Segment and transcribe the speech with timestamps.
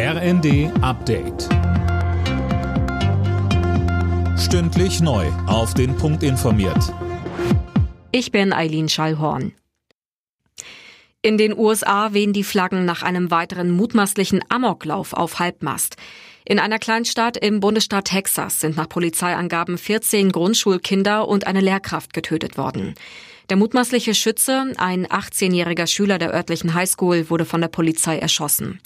[0.00, 1.48] RND Update.
[4.38, 5.26] Stündlich neu.
[5.48, 6.94] Auf den Punkt informiert.
[8.12, 9.54] Ich bin Eileen Schallhorn.
[11.20, 15.96] In den USA wehen die Flaggen nach einem weiteren mutmaßlichen Amoklauf auf Halbmast.
[16.44, 22.56] In einer Kleinstadt im Bundesstaat Texas sind nach Polizeiangaben 14 Grundschulkinder und eine Lehrkraft getötet
[22.56, 22.94] worden.
[23.50, 28.78] Der mutmaßliche Schütze, ein 18-jähriger Schüler der örtlichen Highschool, wurde von der Polizei erschossen.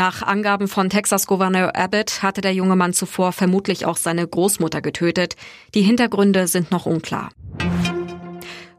[0.00, 5.36] Nach Angaben von Texas-Gouverneur Abbott hatte der junge Mann zuvor vermutlich auch seine Großmutter getötet.
[5.74, 7.28] Die Hintergründe sind noch unklar.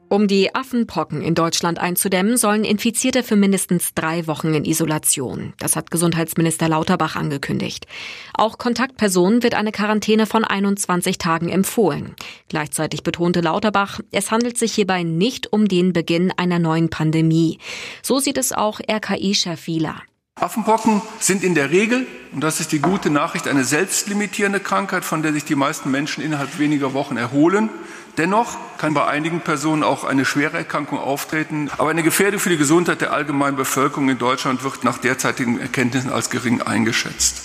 [0.10, 5.54] Um die Affenpocken in Deutschland einzudämmen, sollen Infizierte für mindestens drei Wochen in Isolation.
[5.60, 7.86] Das hat Gesundheitsminister Lauterbach angekündigt.
[8.34, 12.16] Auch Kontaktpersonen wird eine Quarantäne von 21 Tagen empfohlen.
[12.50, 17.60] Gleichzeitig betonte Lauterbach, es handelt sich hierbei nicht um den Beginn einer neuen Pandemie.
[18.02, 20.02] So sieht es auch RKI-Chef Wieler.
[20.42, 25.22] Affenpocken sind in der Regel, und das ist die gute Nachricht, eine selbstlimitierende Krankheit, von
[25.22, 27.70] der sich die meisten Menschen innerhalb weniger Wochen erholen.
[28.18, 31.70] Dennoch kann bei einigen Personen auch eine schwere Erkrankung auftreten.
[31.78, 36.12] Aber eine Gefährdung für die Gesundheit der allgemeinen Bevölkerung in Deutschland wird nach derzeitigen Erkenntnissen
[36.12, 37.44] als gering eingeschätzt.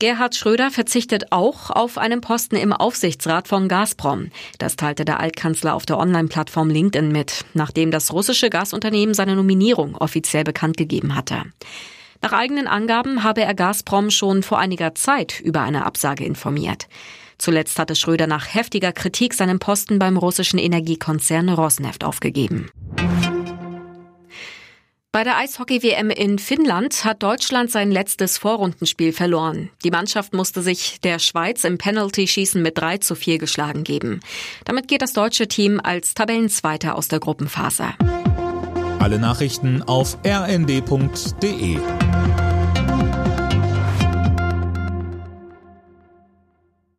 [0.00, 4.30] Gerhard Schröder verzichtet auch auf einen Posten im Aufsichtsrat von Gazprom.
[4.58, 9.96] Das teilte der Altkanzler auf der Online-Plattform LinkedIn mit, nachdem das russische Gasunternehmen seine Nominierung
[9.96, 11.42] offiziell bekannt gegeben hatte.
[12.22, 16.86] Nach eigenen Angaben habe er Gazprom schon vor einiger Zeit über eine Absage informiert.
[17.36, 22.70] Zuletzt hatte Schröder nach heftiger Kritik seinen Posten beim russischen Energiekonzern Rosneft aufgegeben.
[25.18, 29.68] Bei der Eishockey-WM in Finnland hat Deutschland sein letztes Vorrundenspiel verloren.
[29.82, 34.20] Die Mannschaft musste sich der Schweiz im Penalty-Schießen mit 3 zu 4 geschlagen geben.
[34.64, 37.94] Damit geht das deutsche Team als Tabellenzweiter aus der Gruppenphase.
[39.00, 41.78] Alle Nachrichten auf rnd.de